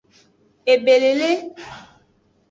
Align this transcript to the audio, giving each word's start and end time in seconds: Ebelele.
Ebelele. 0.73 1.31